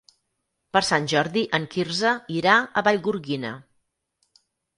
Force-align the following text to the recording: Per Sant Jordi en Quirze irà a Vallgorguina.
Per 0.77 0.81
Sant 0.87 1.03
Jordi 1.11 1.43
en 1.57 1.67
Quirze 1.75 2.15
irà 2.39 2.57
a 2.59 2.85
Vallgorguina. 2.89 3.53